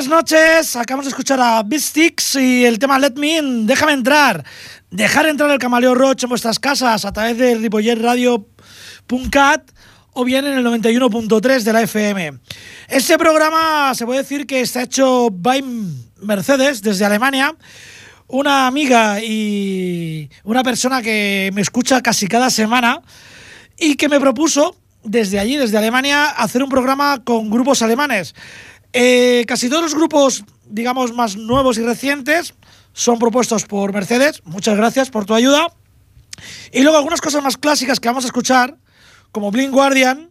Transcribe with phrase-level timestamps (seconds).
[0.00, 4.42] Buenas noches, acabamos de escuchar a Beatsticks y el tema Let Me In, déjame entrar.
[4.90, 9.70] Dejar entrar el Camaleo Roach en vuestras casas a través de ripolletradio.cat
[10.14, 12.32] o bien en el 91.3 de la FM.
[12.88, 15.62] Este programa se puede decir que está hecho by
[16.22, 17.54] Mercedes desde Alemania,
[18.26, 23.02] una amiga y una persona que me escucha casi cada semana
[23.78, 28.34] y que me propuso desde allí, desde Alemania, hacer un programa con grupos alemanes.
[28.92, 32.54] Eh, casi todos los grupos, digamos, más nuevos y recientes
[32.92, 34.42] son propuestos por Mercedes.
[34.44, 35.72] Muchas gracias por tu ayuda.
[36.72, 38.76] Y luego algunas cosas más clásicas que vamos a escuchar,
[39.32, 40.30] como Blink Guardian,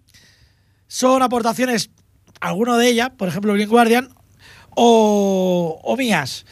[0.87, 1.89] son aportaciones,
[2.41, 4.09] alguno de ellas, por ejemplo Blink Guardian,
[4.75, 6.45] o, o mías.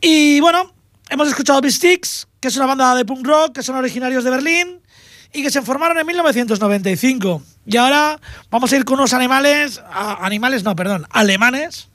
[0.00, 0.72] Y bueno,
[1.08, 4.80] hemos escuchado Beatsticks, que es una banda de punk rock, que son originarios de Berlín
[5.32, 7.42] y que se formaron en 1995.
[7.70, 8.18] Y ahora
[8.50, 11.88] vamos a ir con unos animales, animales no, perdón, alemanes,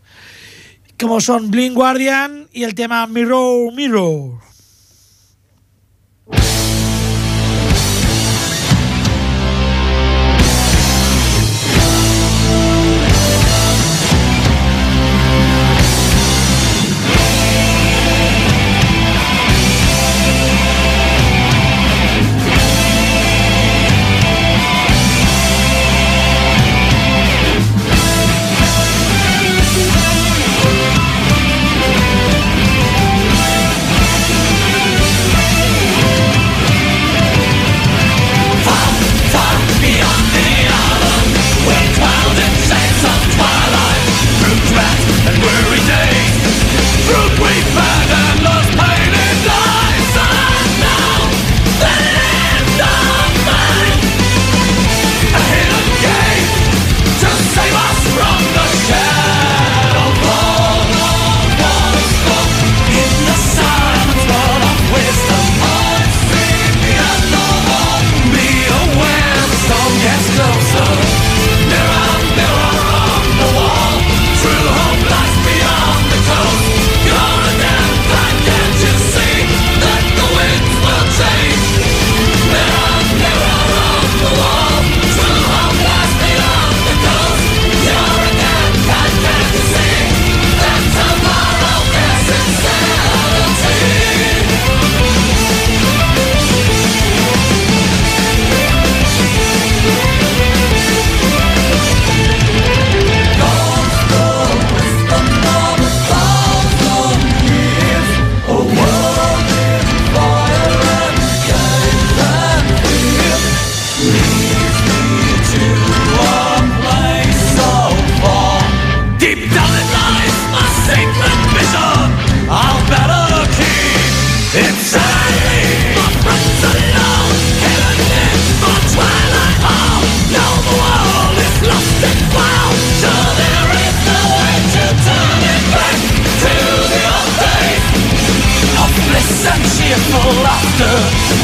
[0.98, 4.39] como son Blink Guardian y el tema Mirror Mirror.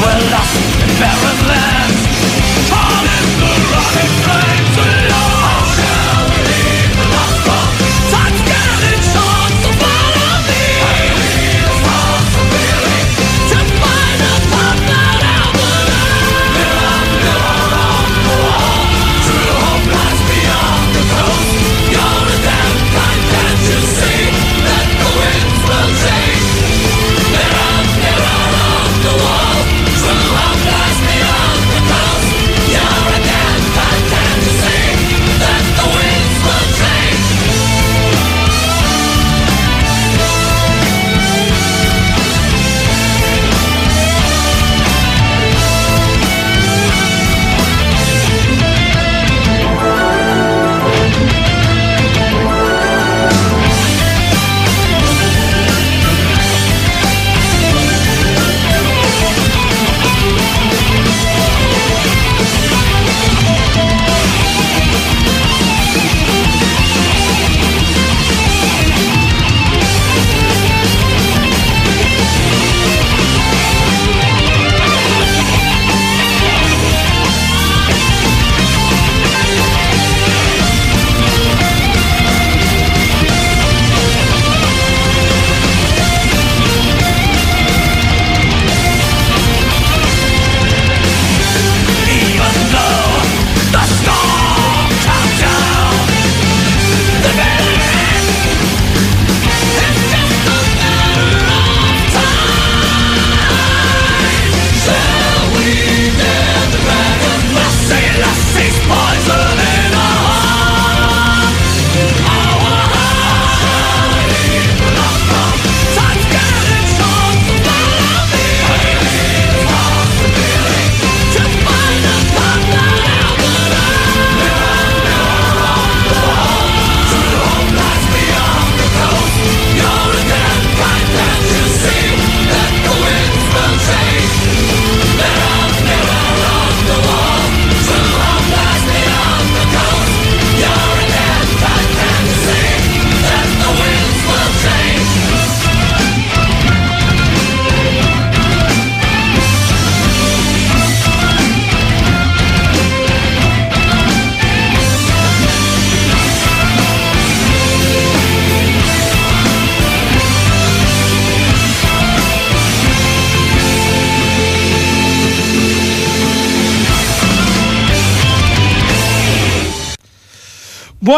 [0.01, 2.01] We're lost in barren lands
[2.69, 3.50] Caught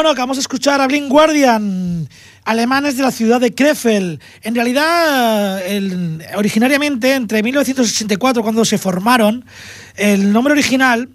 [0.04, 2.10] Bueno, acabamos de escuchar a Blind Guardian,
[2.44, 4.20] alemanes de la ciudad de Krefeld.
[4.42, 5.62] En realidad,
[6.36, 9.46] originariamente, entre 1984, cuando se formaron,
[9.96, 11.08] el nombre original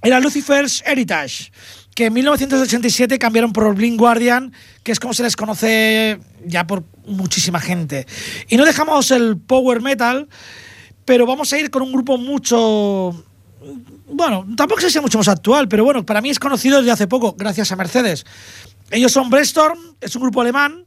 [0.00, 1.50] era Lucifer's Heritage,
[1.96, 4.52] que en 1987 cambiaron por Blind Guardian,
[4.84, 8.06] que es como se les conoce ya por muchísima gente.
[8.48, 10.28] Y no dejamos el power metal,
[11.04, 13.24] pero vamos a ir con un grupo mucho
[14.06, 16.92] bueno, tampoco sé si sea mucho más actual, pero bueno, para mí es conocido desde
[16.92, 18.24] hace poco, gracias a Mercedes.
[18.90, 20.84] Ellos son Brainstorm, es un grupo alemán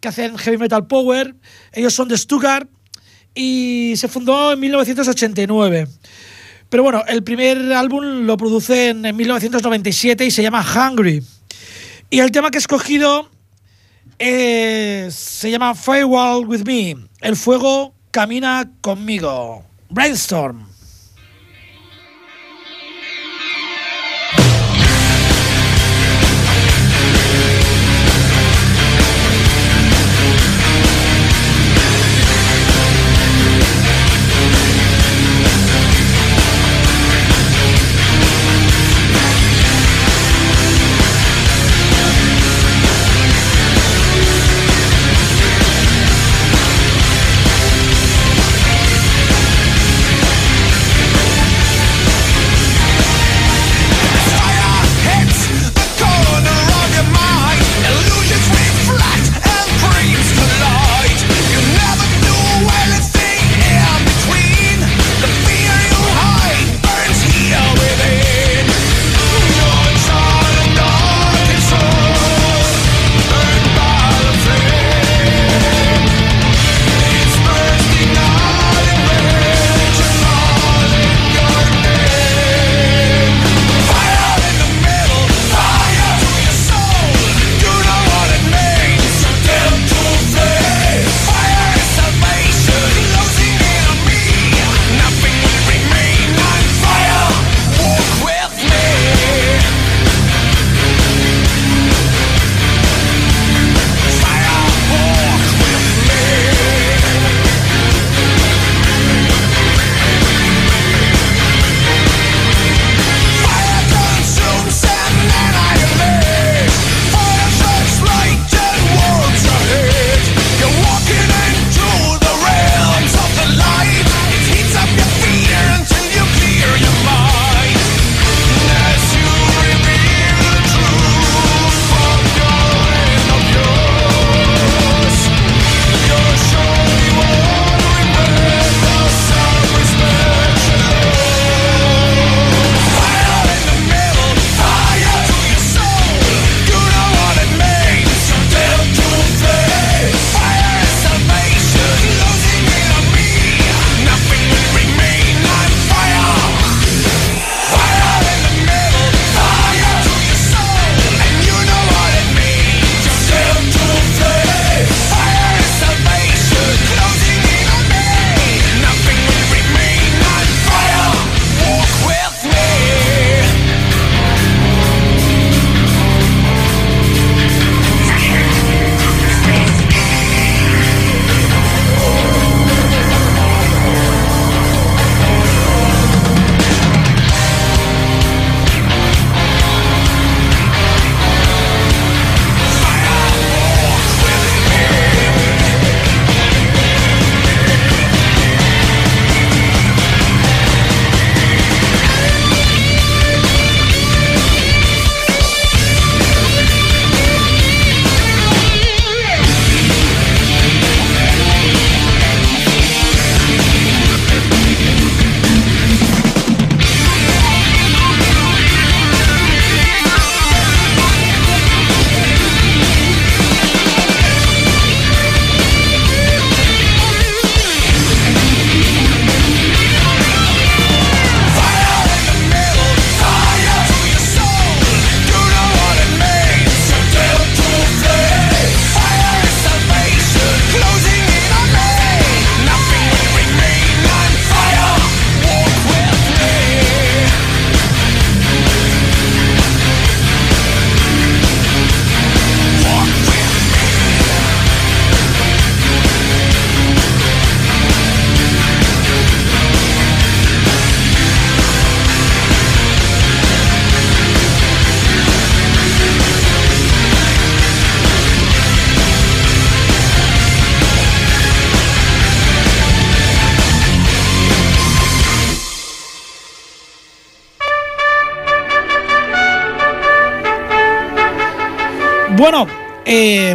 [0.00, 1.34] que hacen heavy metal power.
[1.72, 2.68] Ellos son de Stuttgart
[3.34, 5.88] y se fundó en 1989.
[6.68, 11.22] Pero bueno, el primer álbum lo producen en 1997 y se llama Hungry.
[12.10, 13.28] Y el tema que he escogido
[14.18, 16.96] se llama Firewall with Me.
[17.20, 19.64] El fuego camina conmigo.
[19.88, 20.69] Brainstorm.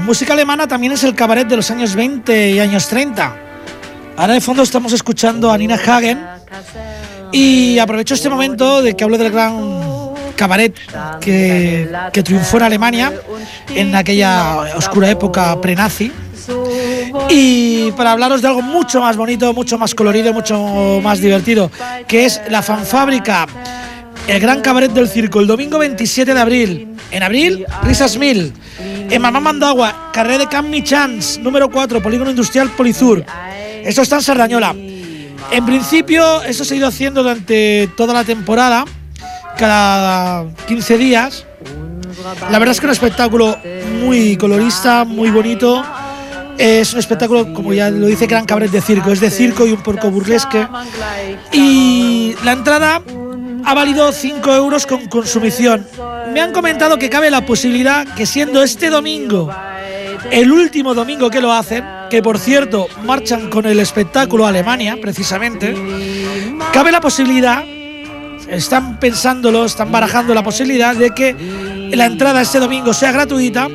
[0.01, 3.35] Música alemana también es el cabaret de los años 20 y años 30.
[4.17, 6.19] Ahora de fondo estamos escuchando a Nina Hagen
[7.31, 9.75] y aprovecho este momento de que hablo del gran
[10.35, 10.73] cabaret
[11.19, 13.13] que, que triunfó en Alemania
[13.69, 16.11] en aquella oscura época pre-nazi.
[17.29, 21.71] Y para hablaros de algo mucho más bonito, mucho más colorido, mucho más divertido,
[22.07, 23.47] que es la fanfábrica,
[24.27, 26.95] el gran cabaret del circo, el domingo 27 de abril.
[27.11, 28.53] En abril, Risas Mil.
[29.09, 33.23] En Mamá Mandagua, carrera de Camp Chance, número 4, Polígono Industrial Polizur.
[33.83, 34.75] Esto está en Sardañola.
[35.51, 38.85] En principio, eso se ha ido haciendo durante toda la temporada,
[39.57, 41.45] cada 15 días.
[42.49, 43.57] La verdad es que es un espectáculo
[44.03, 45.83] muy colorista, muy bonito.
[46.57, 49.71] Es un espectáculo, como ya lo dice Gran Cabaret de circo, es de circo y
[49.71, 50.67] un poco burlesque.
[51.51, 53.01] Y la entrada
[53.65, 55.87] ha valido 5 euros con consumición.
[56.31, 59.51] Me han comentado que cabe la posibilidad que siendo este domingo
[60.31, 65.75] el último domingo que lo hacen, que por cierto marchan con el espectáculo Alemania, precisamente,
[66.73, 67.63] cabe la posibilidad,
[68.49, 71.35] están pensándolo, están barajando la posibilidad de que
[71.91, 73.67] la entrada este domingo sea gratuita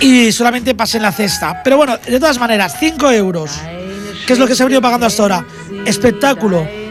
[0.00, 1.62] y solamente pasen la cesta.
[1.62, 3.52] Pero bueno, de todas maneras, 5 euros,
[4.26, 5.46] que es lo que se ha venido pagando hasta ahora,
[5.84, 6.85] espectáculo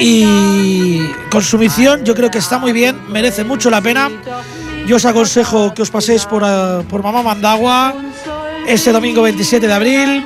[0.00, 0.98] y
[1.30, 4.10] consumición, yo creo que está muy bien, merece mucho la pena.
[4.86, 7.94] Yo os aconsejo que os paséis por, uh, por Mamá Mandagua
[8.66, 10.24] este domingo 27 de abril.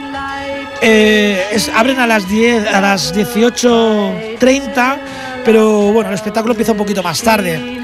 [0.81, 4.97] Eh, es, abren a las 10 a las 18.30,
[5.45, 7.81] pero bueno, el espectáculo empieza un poquito más tarde.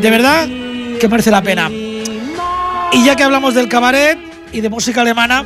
[0.00, 1.68] De verdad que merece la pena.
[1.70, 4.18] Y ya que hablamos del cabaret
[4.52, 5.44] y de música alemana,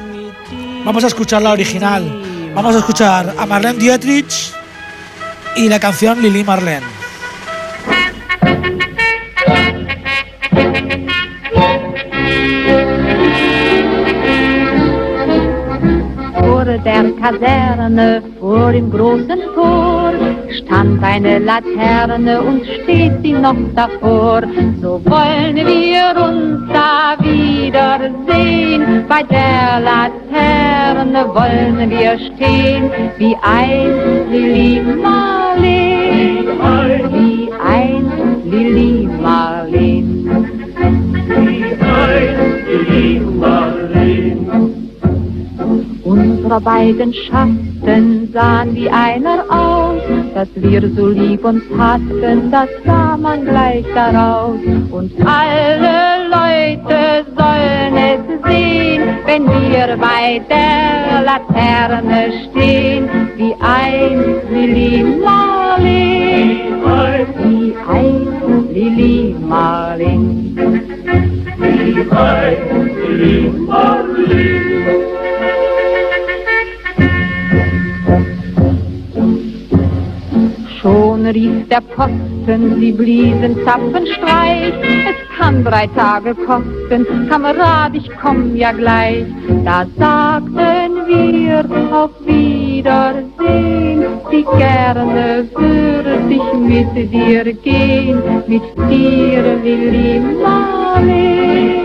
[0.85, 2.23] vamos a escuchar la original.
[2.54, 4.60] Vamos a escuchar a Marlene Dietrich
[5.57, 6.87] y la canción Lili Marlene.
[17.21, 20.13] Kaserne, vor dem großen Tor,
[20.59, 24.43] stand eine Laterne und steht sie noch davor.
[24.80, 34.80] So wollen wir uns da wiedersehen, bei der Laterne wollen wir stehen, wie ein Lili
[35.02, 36.47] Marleen,
[37.13, 38.04] wie ein
[38.45, 40.09] Lili Marleen.
[41.28, 43.20] Wie ein Lili Marleen.
[46.50, 50.02] Unsere beiden Schatten sahen wie einer aus,
[50.34, 54.58] dass wir so lieb uns hatten, das sah man gleich daraus.
[54.91, 65.04] Und alle Leute sollen es sehen, wenn wir bei der Laterne stehen, wie ein Lili
[65.04, 66.82] Marleen,
[67.45, 70.56] wie ein Lili Marleen.
[71.60, 75.20] Wie ein Lili Marleen.
[81.34, 84.75] Rief der Posten, sie bliesen Zapfenstreich.
[85.08, 89.25] Es kann drei Tage kosten, Kamerad, ich komm ja gleich.
[89.64, 100.21] Da sagten wir auf Wiedersehen, wie gerne würde ich mit dir gehen, mit dir, Lili
[100.43, 101.79] Marleen, mit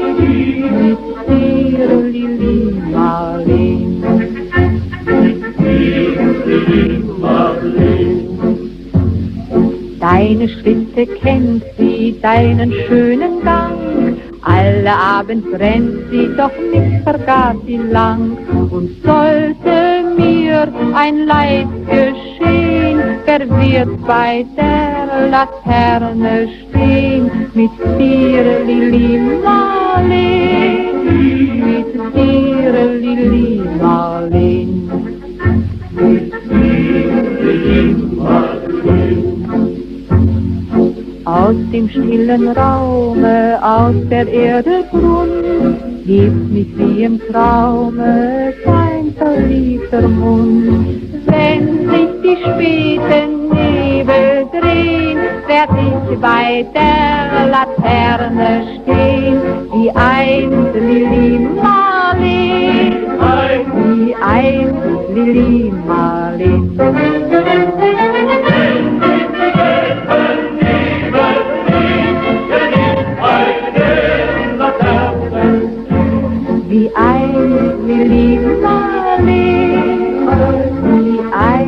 [10.45, 14.15] Deine Schritte kennt sie, deinen schönen Gang.
[14.43, 18.37] Alle Abend rennt sie, doch nicht vergaß sie lang.
[18.69, 27.31] Und sollte mir ein Leid geschehen, wer wird bei der Laterne stehen?
[27.55, 30.85] Mit dir, Lili Marleen,
[31.65, 34.91] mit dir, Lili Marleen.
[35.91, 37.04] Mit dir,
[41.25, 50.07] Aus dem stillen Raume, aus der Erde Grund, hebt mich wie im Traume dein verliebter
[50.07, 51.01] Mund.
[51.25, 59.41] Wenn sich die späten Nebel drehen, werd ich bei der Laterne stehen,
[59.73, 62.93] wie ein Lili Marleen,
[63.97, 64.75] wie ein
[65.15, 66.69] Lili Marleen.
[76.75, 78.39] wie ein wie
[81.31, 81.65] ein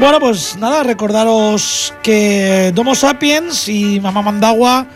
[0.00, 4.86] Bueno, pues nada, recordaros que Domo Sapiens y Mamá Mandagua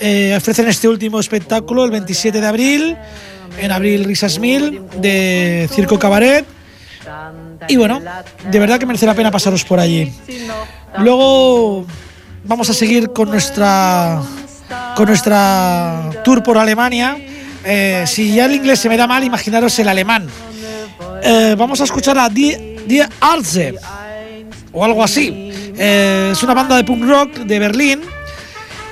[0.00, 2.96] eh, ofrecen este último espectáculo el 27 de abril,
[3.58, 6.46] en abril Risas Mil, de Circo Cabaret.
[7.68, 8.00] Y bueno,
[8.50, 10.12] de verdad que merece la pena pasaros por allí.
[10.98, 11.86] Luego
[12.44, 14.22] vamos a seguir con nuestra
[14.96, 17.16] con nuestra tour por Alemania.
[17.64, 20.28] Eh, si ya el inglés se me da mal, imaginaros el alemán.
[21.22, 23.74] Eh, vamos a escuchar a Die, Die Arze
[24.72, 25.52] o algo así.
[25.76, 28.00] Es una banda de punk rock de Berlín.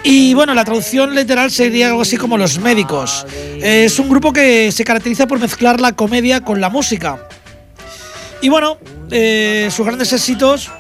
[0.05, 3.27] Y bueno, la traducción literal sería algo así como Los Médicos.
[3.61, 7.19] Es un grupo que se caracteriza por mezclar la comedia con la música.
[8.41, 8.79] Y bueno,
[9.11, 10.71] eh, sus grandes éxitos,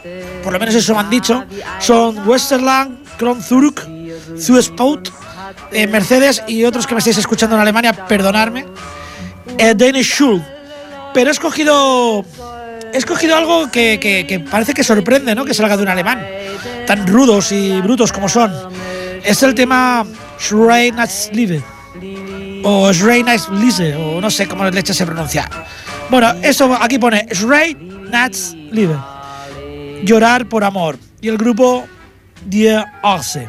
[0.44, 1.44] por lo menos eso me han dicho,
[1.80, 3.86] son Westerland, Kronzurk,
[4.38, 5.10] Zuespout,
[5.72, 8.64] eh, Mercedes y otros que me estáis escuchando en Alemania, perdonadme,
[9.58, 10.42] eh, Danish Schul.
[11.12, 12.24] Pero he escogido,
[12.92, 15.44] he escogido algo que- que parece que sorprende, ¿no?
[15.44, 16.24] Que salga de un alemán,
[16.86, 18.52] tan rudos y brutos como son.
[19.24, 20.04] Es el tema
[20.38, 21.62] Schreinatsliebe
[22.64, 25.48] o Schreinatsliebe, o no sé cómo leche se pronuncia.
[26.10, 28.96] Bueno, eso aquí pone Schreinatsliebe,
[30.04, 30.98] llorar por amor.
[31.20, 31.86] Y el grupo
[32.46, 33.48] Die Arse.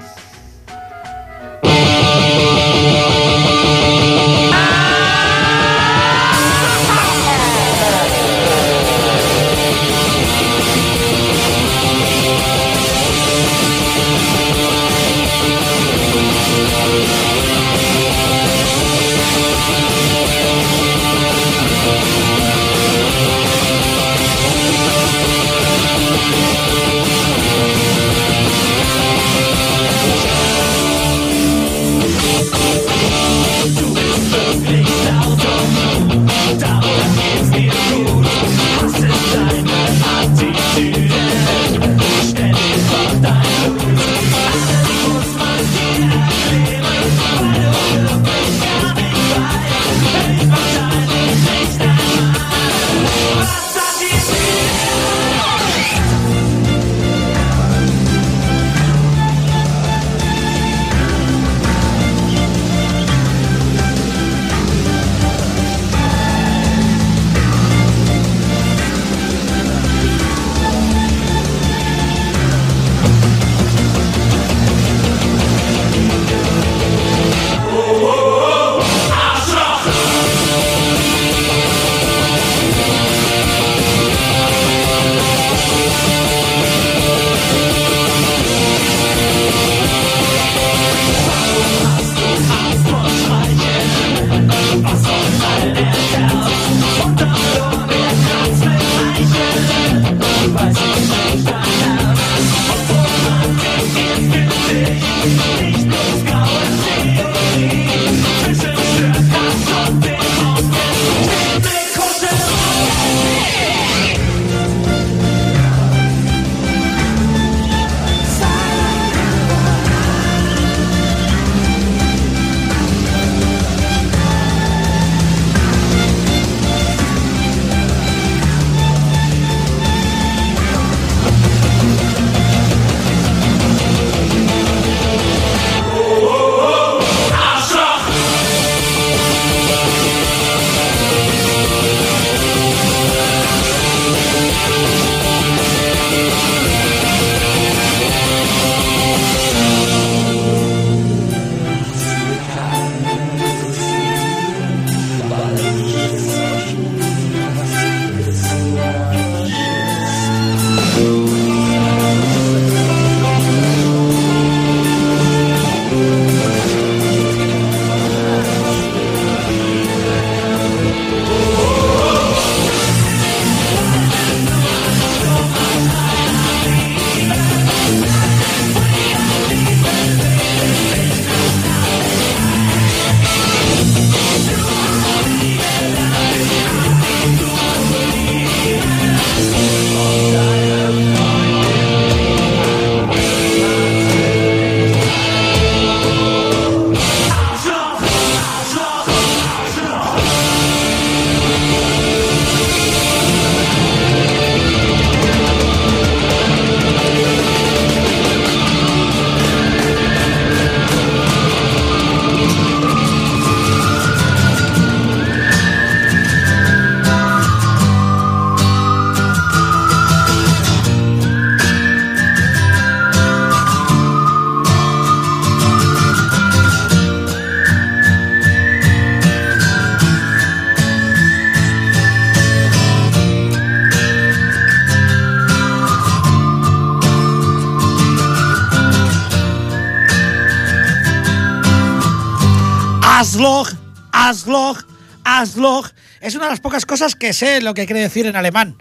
[243.40, 243.70] Aslog,
[244.12, 244.78] Aslog,
[245.24, 245.90] Aslog.
[246.20, 248.76] Es una de las pocas cosas que sé lo que quiere decir en alemán.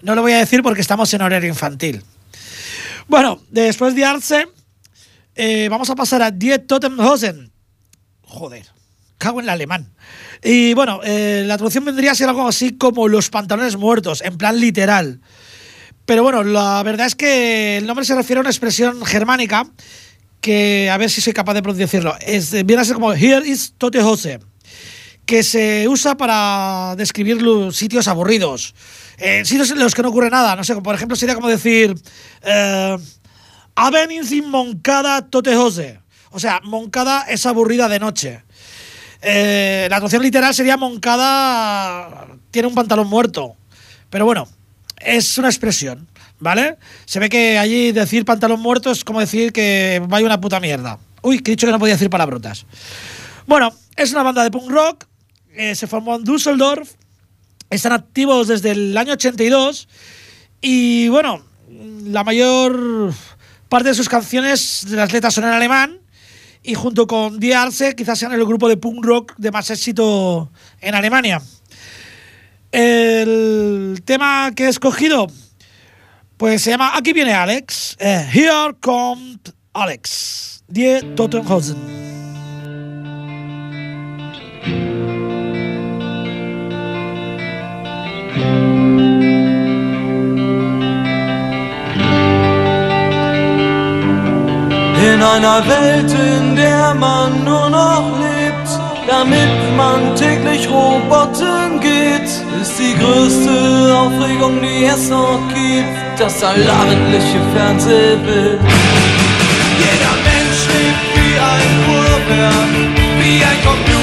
[0.00, 2.02] No lo voy a decir porque estamos en horario infantil.
[3.06, 4.48] Bueno, después de Arce,
[5.34, 7.52] eh, vamos a pasar a Die Totenhosen.
[8.22, 8.64] Joder,
[9.18, 9.92] cago en el alemán.
[10.42, 14.38] Y bueno, eh, la traducción vendría a ser algo así como los pantalones muertos, en
[14.38, 15.20] plan literal.
[16.06, 19.66] Pero bueno, la verdad es que el nombre se refiere a una expresión germánica
[20.40, 23.74] que, a ver si soy capaz de decirlo, es, viene a ser como Here is
[23.76, 24.40] Tote Hose,
[25.26, 28.74] que se usa para describir los sitios aburridos,
[29.18, 30.56] eh, sitios en los que no ocurre nada.
[30.56, 31.94] No sé, por ejemplo, sería como decir
[32.42, 32.96] eh,
[34.24, 36.00] sin Moncada Tote Hose.
[36.30, 38.42] O sea, Moncada es aburrida de noche.
[39.20, 43.56] Eh, la traducción literal sería Moncada tiene un pantalón muerto.
[44.10, 44.48] Pero bueno,
[44.98, 46.08] es una expresión,
[46.40, 46.76] ¿vale?
[47.04, 50.98] Se ve que allí decir pantalón muerto es como decir que vaya una puta mierda.
[51.22, 52.66] Uy, que he dicho que no podía decir palabrotas.
[53.46, 55.04] Bueno, es una banda de punk rock,
[55.54, 56.92] eh, se formó en Düsseldorf,
[57.70, 59.88] están activos desde el año 82
[60.60, 61.42] y bueno,
[62.04, 63.12] la mayor
[63.68, 65.98] parte de sus canciones, de las letras son en alemán
[66.62, 70.50] y junto con Die Arce quizás sean el grupo de punk rock de más éxito
[70.80, 71.40] en Alemania.
[72.72, 75.28] El tema que he escogido,
[76.38, 77.96] pues se llama Aquí viene Alex.
[77.98, 79.38] Eh, Here comes
[79.74, 80.62] Alex.
[80.68, 81.76] Die Totenhausen.
[95.00, 98.27] In einer Welt, in der man nur noch lebt,
[99.08, 102.28] damit man täglich Robotern geht,
[102.60, 108.60] ist die größte Aufregung, die es noch gibt, das allabendliche Fernsehbild.
[109.84, 112.70] Jeder Mensch lebt wie ein Uhrwerk,
[113.20, 113.97] wie ein Computer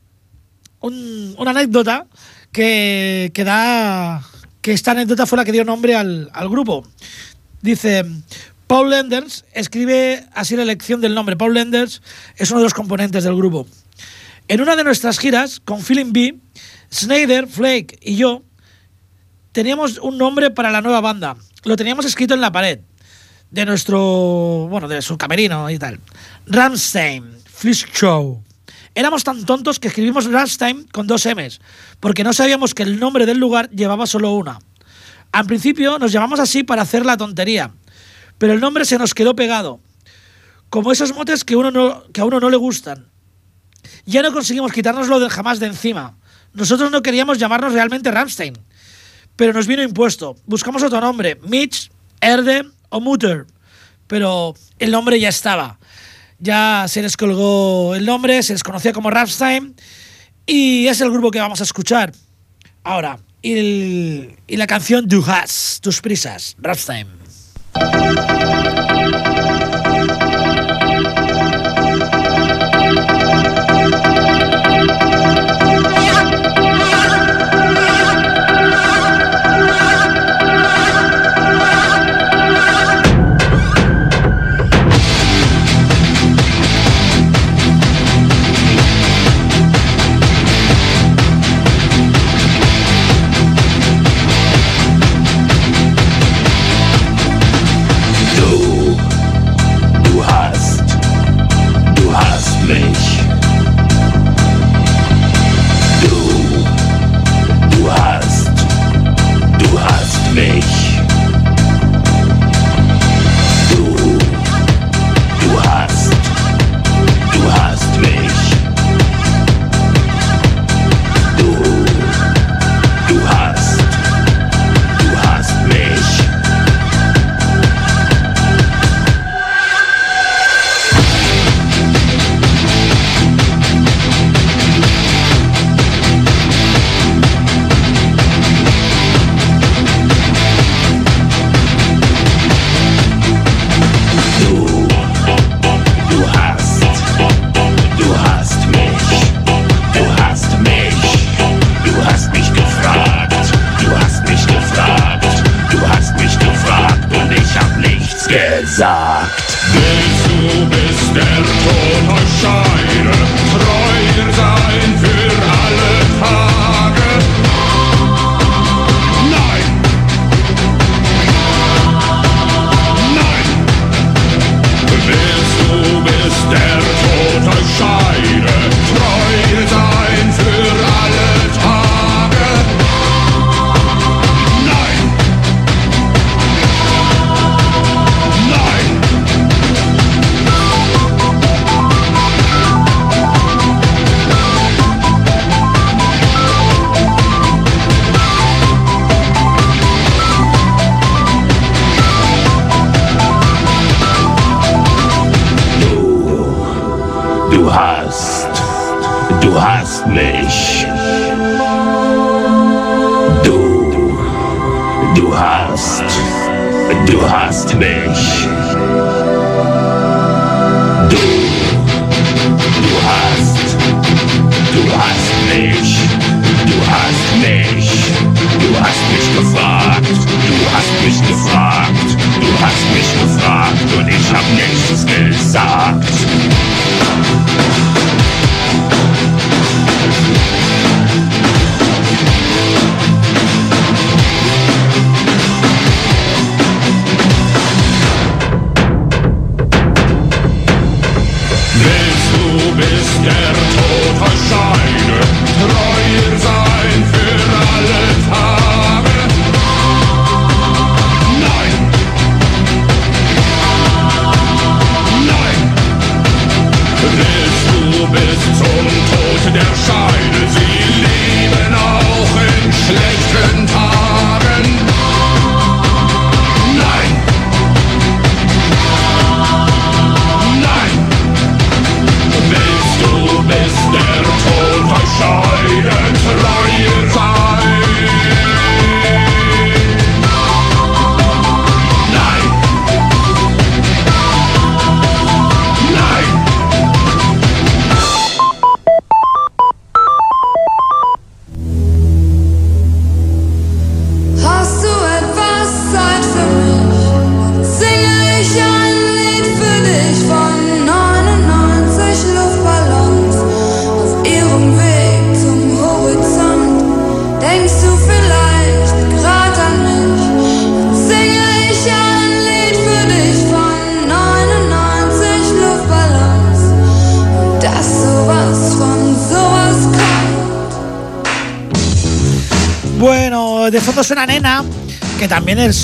[0.81, 2.05] un- una anécdota
[2.51, 4.21] que da
[4.65, 6.83] que esta anécdota fue la que dio nombre al, al grupo.
[7.61, 8.03] Dice,
[8.65, 11.35] Paul Lenders escribe así la elección del nombre.
[11.35, 12.01] Paul Lenders
[12.35, 13.67] es uno de los componentes del grupo.
[14.47, 16.39] En una de nuestras giras con Feeling B,
[16.91, 18.41] Snyder, Flake y yo
[19.51, 21.37] teníamos un nombre para la nueva banda.
[21.63, 22.79] Lo teníamos escrito en la pared
[23.51, 25.99] de nuestro, bueno, de su camerino y tal.
[26.47, 28.41] Ramstein, Fish Show.
[28.95, 31.59] Éramos tan tontos que escribimos Ramstein con dos M's,
[31.99, 34.59] porque no sabíamos que el nombre del lugar llevaba solo una.
[35.33, 37.71] Al principio nos llamamos así para hacer la tontería,
[38.37, 39.81] pero el nombre se nos quedó pegado.
[40.69, 43.07] Como esos motes que, uno no- que a uno no le gustan.
[44.05, 46.17] Ya no conseguimos quitárnoslo jamás de encima.
[46.53, 48.57] Nosotros no queríamos llamarnos realmente Ramstein,
[49.35, 50.37] pero nos vino impuesto.
[50.45, 53.45] Buscamos otro nombre, Mitch, Erde o Mutter,
[54.07, 55.79] pero el nombre ya estaba.
[56.39, 59.75] Ya se les colgó el nombre, se les conocía como Ramstein
[60.45, 62.11] y es el grupo que vamos a escuchar
[62.83, 63.17] ahora.
[63.41, 67.07] Y, el- y la canción Du hast, tus prisas, Ramstein.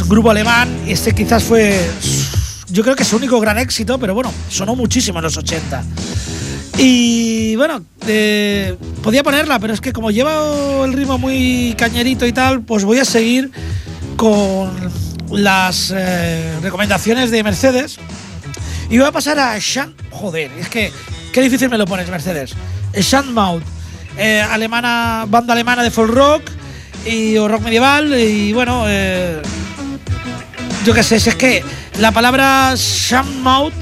[0.07, 0.69] Grupo alemán.
[0.87, 1.79] Este quizás fue,
[2.69, 5.83] yo creo que su único gran éxito, pero bueno, sonó muchísimo en los 80.
[6.77, 12.33] Y bueno, eh, podía ponerla, pero es que como lleva el ritmo muy cañerito y
[12.33, 13.51] tal, pues voy a seguir
[14.15, 14.71] con
[15.31, 17.97] las eh, recomendaciones de Mercedes.
[18.89, 19.93] Y voy a pasar a Shan.
[20.09, 20.91] Joder, es que
[21.31, 22.53] qué difícil me lo pones, Mercedes.
[22.93, 23.63] Shandmaut,
[24.17, 26.43] eh, alemana, banda alemana de folk rock
[27.05, 28.13] y o rock medieval.
[28.19, 29.41] Y bueno, eh,
[30.85, 31.63] yo qué sé, si es que
[31.99, 33.73] la palabra Shandmaut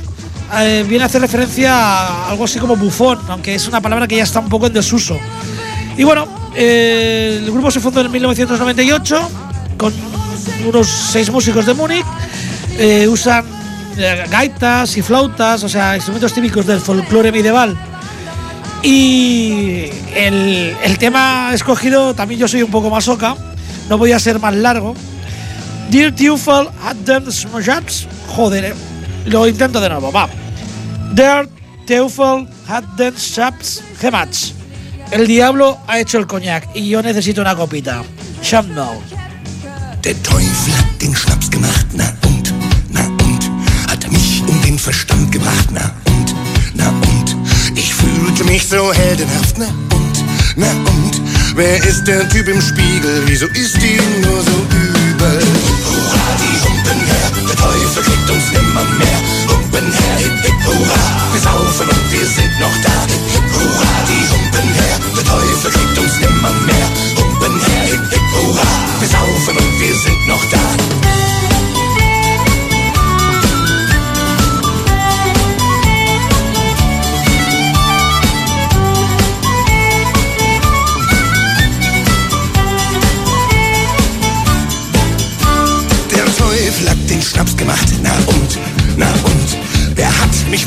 [0.55, 4.17] eh, viene a hacer referencia a algo así como bufón, aunque es una palabra que
[4.17, 5.17] ya está un poco en desuso.
[5.97, 9.29] Y bueno, eh, el grupo se fundó en 1998
[9.77, 9.93] con
[10.67, 12.05] unos seis músicos de Múnich.
[12.77, 13.45] Eh, usan
[13.97, 17.77] eh, gaitas y flautas, o sea, instrumentos típicos del folclore medieval.
[18.81, 23.35] Y el, tema escogido, también yo soy un poco masoca,
[23.89, 24.95] no voy a ser más largo.
[25.89, 28.07] Dear Teufel had them smashed.
[28.27, 28.73] Joder, eh.
[29.25, 30.29] lo intento de nuevo, va.
[31.15, 31.47] Dear
[31.87, 34.53] Teufel had them shaps gemats.
[35.11, 38.03] El diablo ha hecho el coñac y yo necesito una copita.
[38.43, 39.01] Shamnow.
[40.03, 42.53] Der Teufel hat den Schnaps gemacht, na und,
[42.91, 43.49] na und,
[43.89, 46.35] hat mich um den Verstand gebracht, na und,
[46.75, 47.35] na und,
[47.75, 49.98] ich fühlte mich so heldenhaft, na und,
[50.55, 51.21] na und,
[51.55, 55.39] wer ist der Typ im Spiegel, wieso ist ihm nur so übel?
[55.85, 61.01] Hurra, die Humpen her, der Teufel kriegt uns nimmer mehr, Humpen her, hip, hip, hurra,
[61.33, 62.97] wir saufen und wir sind noch da,
[63.33, 66.87] hip, hurra, die Humpen her, der Teufel kriegt uns nimmer mehr,
[67.17, 68.69] Humpen her, hip, hip, hurra,
[68.99, 71.48] wir saufen und wir sind noch da.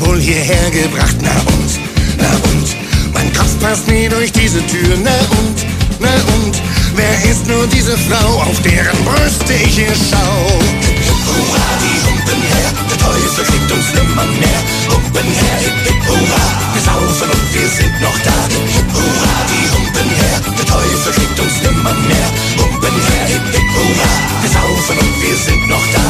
[0.05, 1.79] Wohl hierher gebracht, na und,
[2.17, 2.75] na und,
[3.13, 5.65] mein Kopf passt nie durch diese Tür, na und,
[5.99, 6.61] na und,
[6.95, 10.35] wer ist nur diese Frau, auf deren Brüste ich hier schau?
[11.27, 16.45] Hurra, die Humpen her, der Teufel kriegt uns nimmer mehr, Humpen her, hip, hip, hurra,
[16.73, 18.37] wir saufen und wir sind noch da,
[18.75, 22.29] hip, hurra, die Humpen her, der Teufel kriegt uns nimmer mehr,
[22.59, 26.03] Humpen her, hip, hip, hurra, wir saufen und wir sind noch da.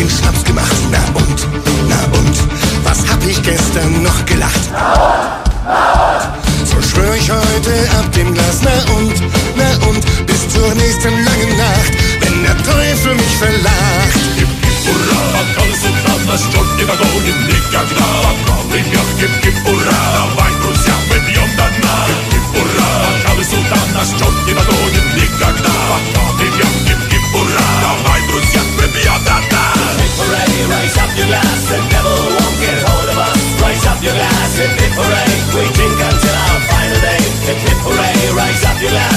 [0.00, 0.76] den Schnaps gemacht.
[0.90, 1.46] Na und,
[1.88, 2.36] na und,
[2.84, 4.64] was hab ich gestern noch gelacht?
[6.64, 8.60] So schwör ich heute ab dem Glas.
[8.62, 9.14] Na und,
[9.56, 14.20] na und, bis zur nächsten langen Nacht, wenn der Teufel mich verlacht.
[14.38, 18.32] Gib, gib, hurra, was alles und Glas, was schon im Waggon im Nicker klar.
[18.46, 22.08] Komm, ich hab, gib, gib, hurra, da weint uns ja, wenn die um danach.
[22.08, 22.90] Gib, gib, hurra,
[23.30, 26.00] alles und dann, was schon im Waggon im Nicker klar.
[26.14, 27.68] Komm, ich hab, gib, gib, hurra,
[28.08, 29.49] mein Gruß, ja, wenn die um.
[30.70, 33.40] Raise up your glass, the devil won't get hold of us.
[33.62, 37.78] Raise up your glass, hip, hip, hooray, we drink until our final day Hip, hip,
[37.82, 39.09] hooray, raise up your glass,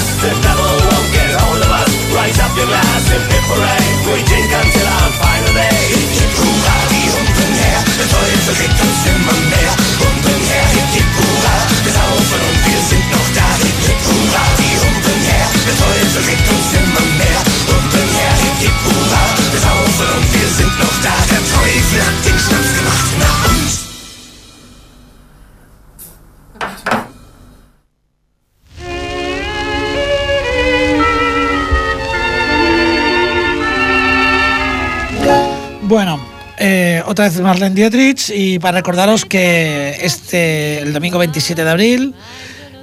[37.26, 42.14] otra vez Marlene Dietrich y para recordaros que este, el domingo 27 de abril,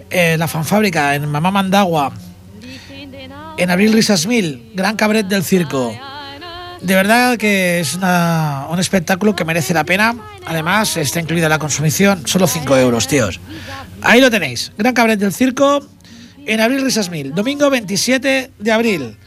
[0.09, 2.11] eh, la fanfábrica en Mamá Mandagua,
[3.57, 5.95] en Abril Risas Mil, Gran Cabaret del Circo.
[6.81, 10.15] De verdad que es una- un espectáculo que merece la pena.
[10.47, 13.39] Además, está incluida la consumición, solo 5 euros, tíos.
[14.01, 15.85] Ahí lo tenéis, Gran Cabaret del Circo,
[16.47, 19.17] en Abril Risas Mil, domingo 27 de abril.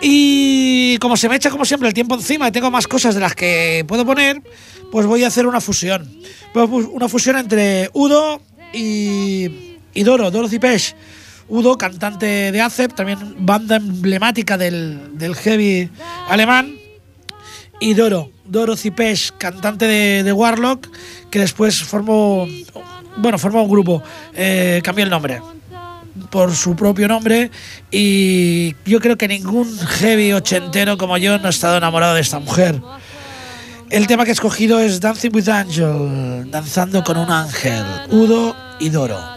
[0.00, 3.20] Y como se me echa como siempre el tiempo encima y tengo más cosas de
[3.20, 4.42] las que puedo poner,
[4.92, 6.10] pues voy a hacer una fusión.
[6.52, 8.40] Pues fu- Una fusión entre Udo
[8.72, 10.94] y, y Doro, Doro Cipesh.
[11.48, 15.88] Udo, cantante de ACEP, también banda emblemática del, heavy
[16.28, 16.74] alemán.
[17.80, 20.88] Y Doro, Doro Cipesh, cantante de, de Warlock,
[21.30, 22.46] que después formó,
[23.18, 24.02] bueno, formó un grupo,
[24.34, 25.40] eh, cambió el nombre
[26.30, 27.50] por su propio nombre
[27.90, 32.38] y yo creo que ningún heavy ochentero como yo no ha estado enamorado de esta
[32.38, 32.80] mujer.
[33.90, 38.88] El tema que he escogido es Dancing with Angel, danzando con un ángel, Udo y
[38.88, 39.35] Doro.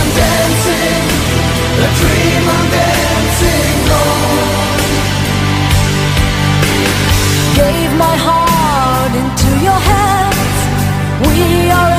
[0.00, 1.06] I'm dancing,
[1.86, 4.78] a dream I'm dancing on.
[7.60, 10.60] Gave my heart into your hands.
[11.26, 11.91] We are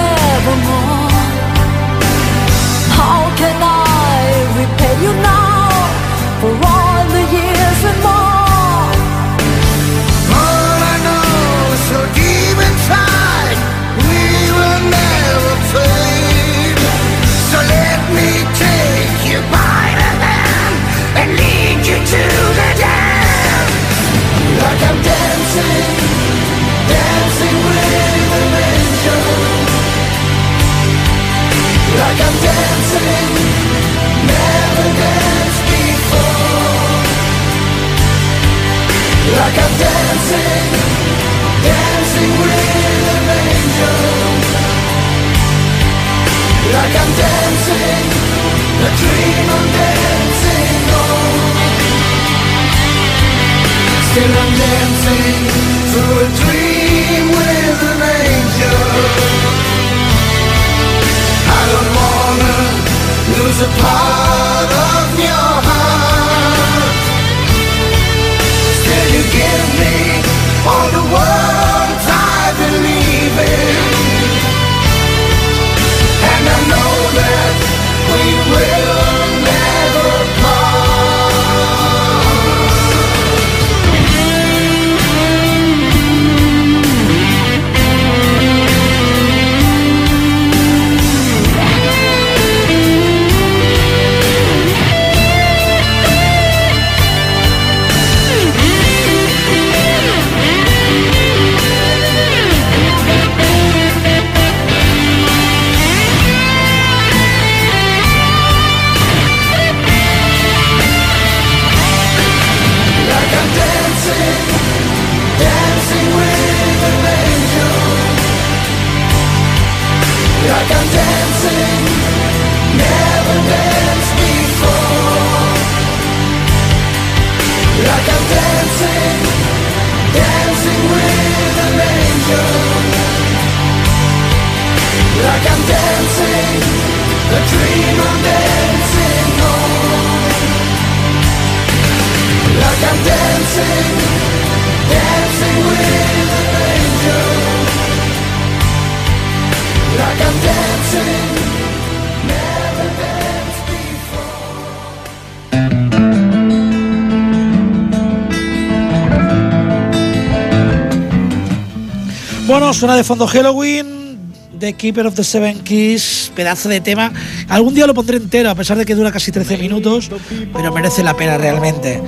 [162.84, 164.20] suena de fondo Halloween,
[164.60, 167.14] The Keeper of the Seven Keys, pedazo de tema.
[167.48, 170.12] Algún día lo pondré entero, a pesar de que dura casi 13 minutos,
[170.52, 172.02] pero merece la pena realmente.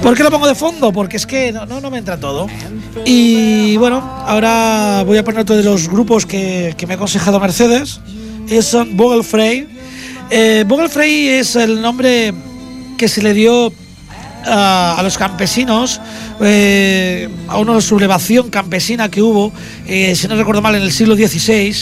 [0.00, 0.92] ¿Por qué lo pongo de fondo?
[0.92, 2.46] Porque es que no, no, me entra todo.
[3.04, 7.40] Y bueno, ahora voy a poner otro de los grupos que, que me ha aconsejado
[7.40, 8.00] Mercedes.
[8.60, 9.66] Son Vogelfrey.
[10.30, 12.32] Eh, Vogelfrey es el nombre
[12.96, 13.72] que se le dio
[14.46, 16.00] a, los campesinos,
[16.40, 19.52] eh, a una sublevación campesina que hubo,
[19.86, 21.74] eh, si no recuerdo mal, en el siglo XVI,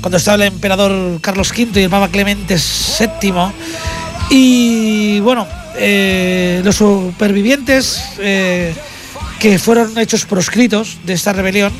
[0.00, 3.32] cuando estaba el emperador Carlos V y el Papa Clemente VII.
[4.30, 5.46] Y bueno,
[5.76, 11.72] eh, los supervivientes que fueron hechos proscritos de esta rebelión,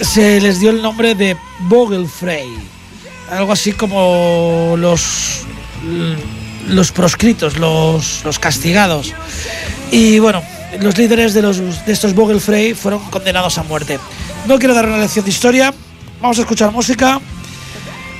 [0.00, 2.48] se les dio el nombre de Vogelfrey,
[3.30, 5.44] algo así como los
[6.68, 9.12] los proscritos, los, los castigados.
[9.90, 10.42] Y bueno,
[10.80, 13.98] los líderes de, los, de estos Vogelfrey fueron condenados a muerte.
[14.46, 15.74] No quiero dar una lección de historia,
[16.20, 17.20] vamos a escuchar música.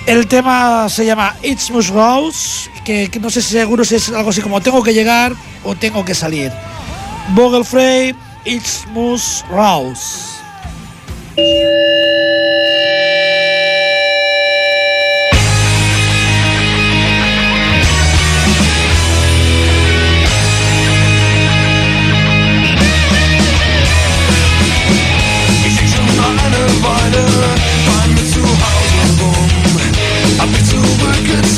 [0.07, 4.09] El tema se llama It's Mus House, que, que no sé si seguro si es
[4.09, 6.51] algo así como tengo que llegar o tengo que salir.
[7.35, 8.15] Vogelfrey,
[8.45, 10.41] It's Mus House.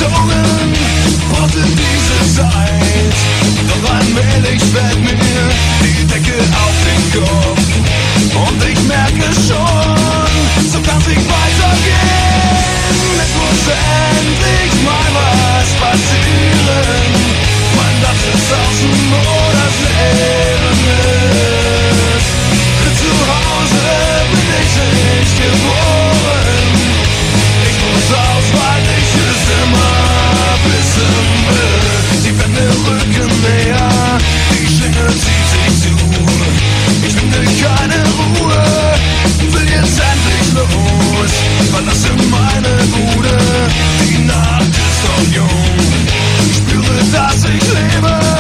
[0.03, 0.73] Zurückgezogen,
[1.31, 3.15] brauchte diese Zeit.
[3.69, 5.17] Doch allmählich fällt mir
[5.83, 7.67] die Decke auf den Kopf.
[8.35, 12.53] Und ich merke schon, so kann's nicht weitergehen.
[13.23, 13.65] Es muss
[14.09, 17.07] endlich mal was passieren.
[17.77, 19.32] Mein Platz ist außen, wo das
[46.55, 48.32] spüre, dass ich lebe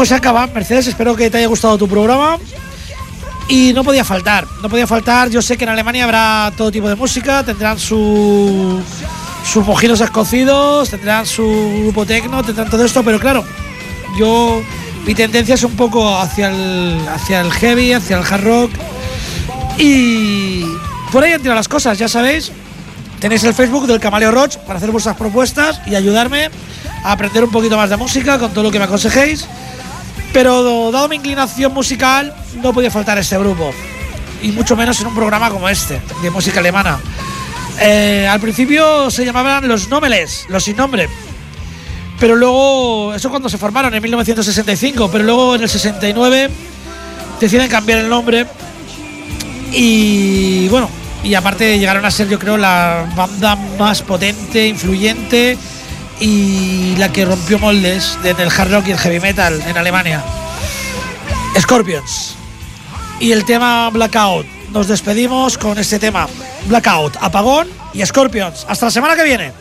[0.00, 0.46] pues acaba.
[0.46, 2.38] Mercedes, espero que te haya gustado tu programa.
[3.48, 5.28] Y no podía faltar, no podía faltar.
[5.28, 8.80] Yo sé que en Alemania habrá todo tipo de música, tendrán su
[9.44, 11.44] sus mojinos escocidos, tendrán su
[11.82, 13.44] grupo tecno, tendrán todo esto, pero claro,
[14.18, 14.62] yo
[15.04, 18.70] mi tendencia es un poco hacia el hacia el heavy, hacia el hard rock.
[19.76, 20.64] Y
[21.12, 22.52] por ahí han tirado las cosas, ya sabéis.
[23.20, 26.48] Tenéis el Facebook del Camaleo Roach para hacer vuestras propuestas y ayudarme
[27.04, 29.46] a aprender un poquito más de música con todo lo que me aconsejéis.
[30.32, 33.72] Pero dado mi inclinación musical, no podía faltar este grupo.
[34.42, 36.98] Y mucho menos en un programa como este, de música alemana.
[37.80, 41.08] Eh, al principio se llamaban los Nomeles, los sin nombre.
[42.18, 46.50] Pero luego, eso cuando se formaron en 1965, pero luego en el 69
[47.40, 48.46] deciden cambiar el nombre.
[49.72, 50.88] Y bueno,
[51.24, 55.56] y aparte llegaron a ser yo creo la banda más potente, influyente
[56.20, 60.22] y la que rompió moldes en el hard rock y el heavy metal en Alemania.
[61.58, 62.36] Scorpions.
[63.18, 64.46] Y el tema Blackout.
[64.70, 66.28] Nos despedimos con este tema.
[66.66, 68.66] Blackout, Apagón y Scorpions.
[68.68, 69.52] Hasta la semana que viene.